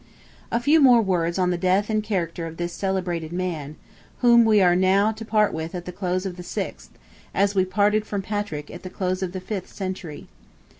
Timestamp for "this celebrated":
2.57-3.31